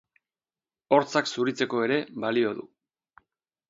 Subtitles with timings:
[0.97, 2.71] Hortzak zuritzeko ere balio du.